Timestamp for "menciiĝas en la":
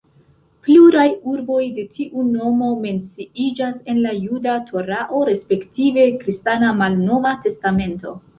2.85-4.15